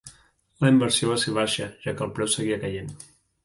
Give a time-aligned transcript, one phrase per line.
[0.65, 2.93] La inversió va ser baixa, ja que el preu seguia caient.